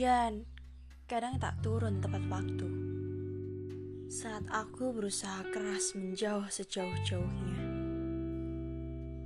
[0.00, 0.48] Hujan
[1.04, 2.68] kadang tak turun tepat waktu.
[4.08, 7.60] Saat aku berusaha keras menjauh sejauh-jauhnya.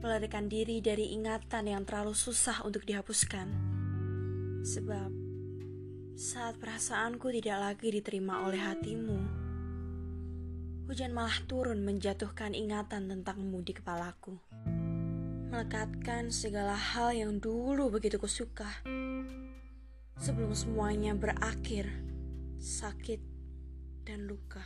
[0.02, 3.54] Melarikan diri dari ingatan yang terlalu susah untuk dihapuskan.
[4.66, 5.14] Sebab
[6.18, 9.18] saat perasaanku tidak lagi diterima oleh hatimu,
[10.90, 14.42] hujan malah turun menjatuhkan ingatan tentangmu di kepalaku.
[15.54, 18.66] Melekatkan segala hal yang dulu begitu kusuka.
[18.82, 19.43] suka
[20.18, 21.90] sebelum semuanya berakhir
[22.62, 23.18] sakit
[24.06, 24.62] dan luka.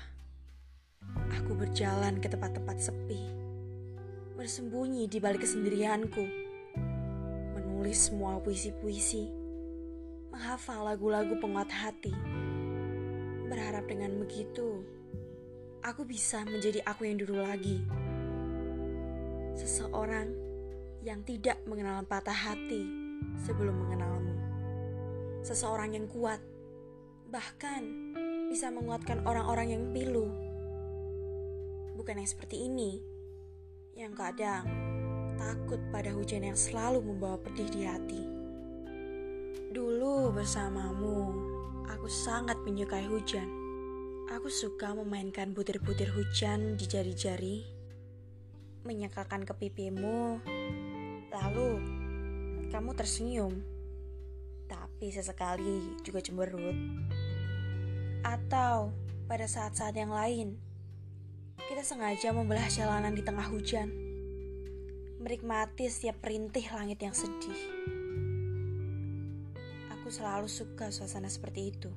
[1.40, 3.22] Aku berjalan ke tempat-tempat sepi,
[4.36, 6.24] bersembunyi di balik kesendirianku,
[7.56, 9.32] menulis semua puisi-puisi,
[10.28, 12.12] menghafal lagu-lagu penguat hati.
[13.48, 14.84] Berharap dengan begitu,
[15.80, 17.80] aku bisa menjadi aku yang dulu lagi.
[19.56, 20.28] Seseorang
[21.02, 22.84] yang tidak mengenal patah hati
[23.42, 24.37] sebelum mengenalmu
[25.48, 26.44] seseorang yang kuat,
[27.32, 28.12] bahkan
[28.52, 30.28] bisa menguatkan orang-orang yang pilu.
[31.96, 33.00] Bukan yang seperti ini,
[33.96, 34.68] yang kadang
[35.40, 38.22] takut pada hujan yang selalu membawa pedih di hati.
[39.72, 41.16] Dulu bersamamu,
[41.88, 43.48] aku sangat menyukai hujan.
[44.28, 47.64] Aku suka memainkan butir-butir hujan di jari-jari,
[48.84, 50.44] menyekakan ke pipimu,
[51.32, 51.80] lalu
[52.68, 53.77] kamu tersenyum
[54.98, 56.74] tapi sesekali juga cemberut.
[58.26, 58.90] Atau
[59.30, 60.58] pada saat-saat yang lain,
[61.70, 63.94] kita sengaja membelah jalanan di tengah hujan,
[65.22, 67.62] menikmati setiap perintih langit yang sedih.
[69.94, 71.94] Aku selalu suka suasana seperti itu.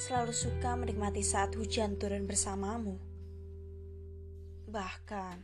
[0.00, 2.96] Selalu suka menikmati saat hujan turun bersamamu.
[4.72, 5.36] Bahkan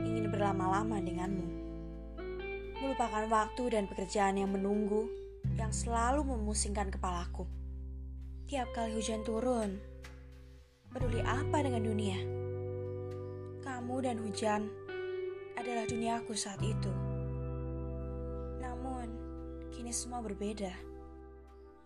[0.00, 1.48] ingin berlama-lama denganmu
[2.80, 5.21] melupakan waktu dan pekerjaan yang menunggu
[5.56, 7.44] yang selalu memusingkan kepalaku.
[8.48, 9.80] Tiap kali hujan turun,
[10.92, 12.18] peduli apa dengan dunia?
[13.64, 14.68] Kamu dan hujan
[15.56, 16.92] adalah duniaku saat itu.
[18.60, 19.08] Namun,
[19.72, 20.72] kini semua berbeda.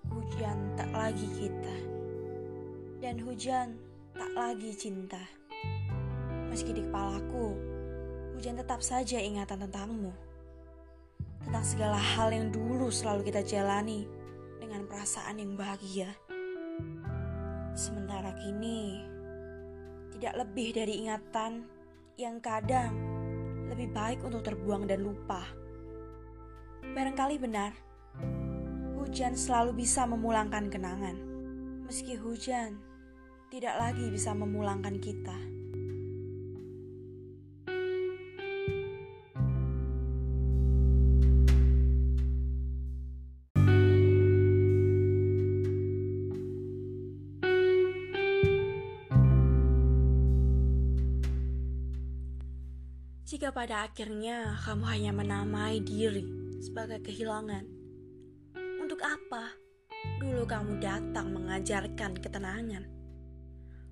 [0.07, 1.77] Hujan tak lagi kita,
[3.03, 3.75] dan hujan
[4.15, 5.19] tak lagi cinta.
[6.47, 7.59] Meski di kepalaku,
[8.39, 10.26] hujan tetap saja ingatan tentangmu
[11.47, 14.03] tentang segala hal yang dulu selalu kita jalani
[14.59, 16.11] dengan perasaan yang bahagia.
[17.71, 19.07] Sementara kini,
[20.19, 21.63] tidak lebih dari ingatan
[22.19, 22.99] yang kadang
[23.71, 25.47] lebih baik untuk terbuang dan lupa.
[26.83, 27.71] Barangkali benar,
[28.99, 31.15] hujan selalu bisa memulangkan kenangan,
[31.87, 32.83] meski hujan
[33.55, 35.56] tidak lagi bisa memulangkan kita.
[53.37, 56.25] Jika pada akhirnya kamu hanya menamai diri
[56.57, 57.69] sebagai kehilangan,
[58.81, 59.53] untuk apa
[60.25, 62.89] dulu kamu datang mengajarkan ketenangan?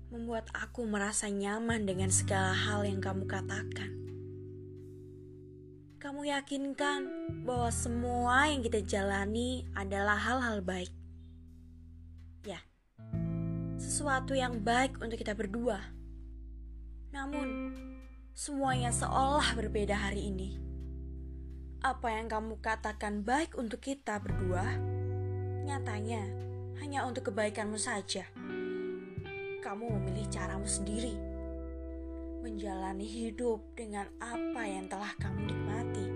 [0.09, 3.93] Membuat aku merasa nyaman dengan segala hal yang kamu katakan.
[6.01, 7.01] Kamu yakinkan
[7.45, 10.89] bahwa semua yang kita jalani adalah hal-hal baik.
[12.49, 12.65] Ya,
[13.77, 15.85] sesuatu yang baik untuk kita berdua.
[17.13, 17.93] Namun,
[18.35, 20.59] semuanya seolah berbeda hari ini.
[21.79, 24.75] Apa yang kamu katakan baik untuk kita berdua,
[25.63, 26.19] nyatanya
[26.83, 28.27] hanya untuk kebaikanmu saja.
[29.63, 31.15] Kamu memilih caramu sendiri,
[32.43, 36.07] menjalani hidup dengan apa yang telah kamu nikmati,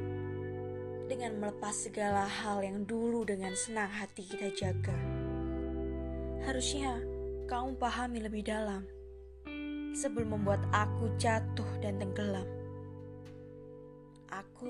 [1.08, 4.98] dengan melepas segala hal yang dulu dengan senang hati kita jaga.
[6.44, 7.00] Harusnya
[7.48, 8.99] kamu pahami lebih dalam
[9.94, 12.46] sebelum membuat aku jatuh dan tenggelam.
[14.30, 14.70] Aku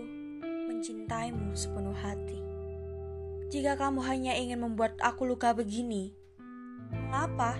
[0.69, 2.39] mencintaimu sepenuh hati.
[3.49, 6.13] Jika kamu hanya ingin membuat aku luka begini,
[6.93, 7.57] mengapa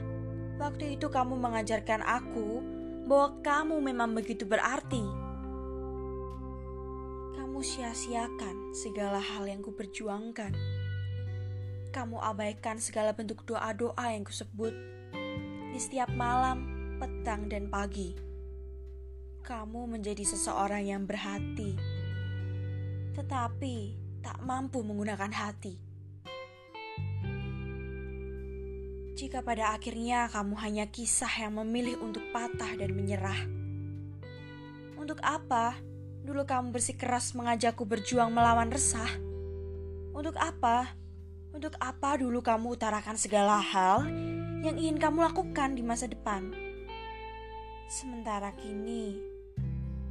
[0.62, 2.62] waktu itu kamu mengajarkan aku
[3.10, 5.02] bahwa kamu memang begitu berarti?
[7.36, 10.54] Kamu sia-siakan segala hal yang kuperjuangkan.
[11.90, 14.72] Kamu abaikan segala bentuk doa-doa yang kusebut
[15.74, 18.12] di setiap malam petang, dan pagi.
[19.40, 21.80] Kamu menjadi seseorang yang berhati,
[23.16, 25.80] tetapi tak mampu menggunakan hati.
[29.16, 33.48] Jika pada akhirnya kamu hanya kisah yang memilih untuk patah dan menyerah,
[35.00, 35.80] untuk apa
[36.22, 39.10] dulu kamu bersikeras mengajakku berjuang melawan resah?
[40.13, 40.94] Untuk apa
[41.50, 44.06] Untuk apa dulu kamu utarakan segala hal
[44.62, 46.69] yang ingin kamu lakukan di masa depan?
[47.90, 49.18] Sementara kini,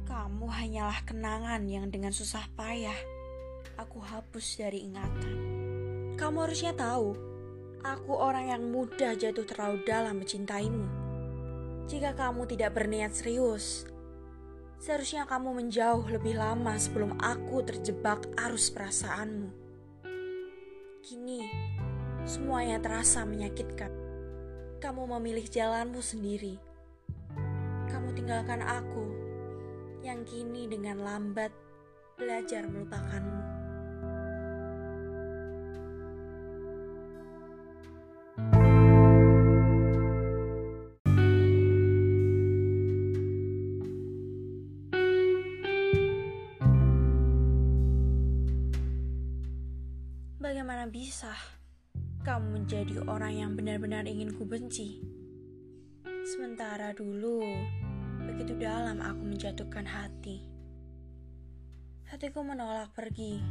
[0.03, 2.99] kamu hanyalah kenangan yang dengan susah payah
[3.79, 5.35] aku hapus dari ingatan.
[6.19, 7.15] Kamu harusnya tahu,
[7.79, 10.91] aku orang yang mudah jatuh terlalu dalam mencintaimu.
[11.87, 13.87] Jika kamu tidak berniat serius,
[14.83, 19.55] seharusnya kamu menjauh lebih lama sebelum aku terjebak arus perasaanmu.
[20.99, 21.47] Kini,
[22.27, 23.95] semuanya terasa menyakitkan.
[24.83, 26.68] Kamu memilih jalanmu sendiri.
[28.29, 29.05] Kamu tinggalkan aku,
[30.05, 31.49] yang kini dengan lambat
[32.13, 33.41] belajar melupakanmu.
[50.37, 51.33] Bagaimana bisa
[52.21, 55.01] kamu menjadi orang yang benar-benar ingin ku benci?
[56.29, 57.41] Sementara dulu,
[58.29, 60.45] begitu dalam aku menjatuhkan hati.
[62.05, 63.41] Hatiku menolak pergi,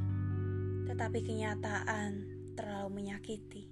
[0.87, 2.11] tetapi kenyataan
[2.55, 3.67] terlalu menyakiti.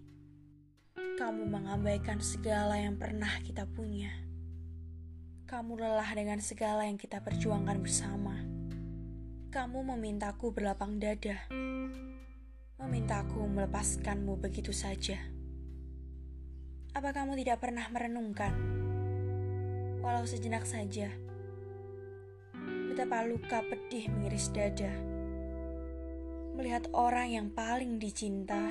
[1.17, 4.11] Kamu mengabaikan segala yang pernah kita punya.
[5.47, 8.35] Kamu lelah dengan segala yang kita perjuangkan bersama.
[9.55, 11.39] Kamu memintaku berlapang dada
[12.77, 15.17] memintaku melepaskanmu begitu saja.
[16.93, 18.53] Apa kamu tidak pernah merenungkan,
[20.07, 21.11] walau sejenak saja,
[22.87, 24.95] betapa luka pedih mengiris dada,
[26.55, 28.71] melihat orang yang paling dicinta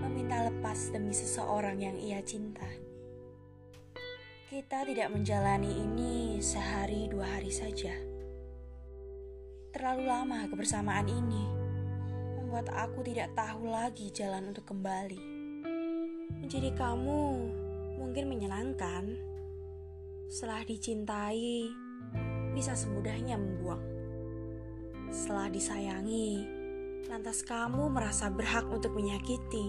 [0.00, 2.64] meminta lepas demi seseorang yang ia cinta.
[4.48, 7.92] Kita tidak menjalani ini sehari dua hari saja.
[9.76, 11.44] Terlalu lama kebersamaan ini
[12.40, 15.20] membuat aku tidak tahu lagi jalan untuk kembali.
[16.40, 17.20] Menjadi kamu
[18.00, 19.33] mungkin menyenangkan.
[20.28, 21.70] Setelah dicintai,
[22.54, 23.84] bisa semudahnya membuang.
[25.10, 26.30] Setelah disayangi,
[27.08, 29.66] lantas kamu merasa berhak untuk menyakiti.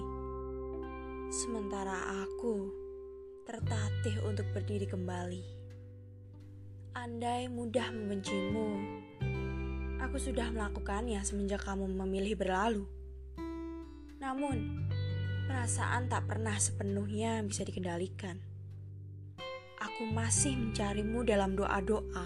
[1.33, 2.71] Sementara aku
[3.45, 5.43] tertatih untuk berdiri kembali.
[6.95, 8.69] Andai mudah membencimu,
[10.05, 12.85] Aku sudah melakukannya semenjak kamu memilih berlalu.
[14.21, 14.85] Namun,
[15.49, 18.37] perasaan tak pernah sepenuhnya bisa dikendalikan.
[19.85, 22.25] Aku masih mencarimu dalam doa-doa,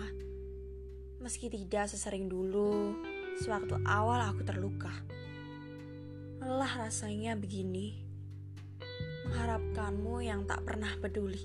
[1.19, 2.95] meski tidak sesering dulu
[3.35, 4.95] sewaktu awal aku terluka.
[6.39, 7.99] Lelah rasanya begini,
[9.27, 11.43] mengharapkanmu yang tak pernah peduli.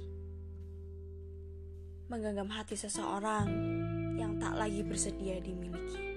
[2.06, 3.50] Menggenggam hati seseorang
[4.14, 6.13] yang tak lagi bersedia dimiliki.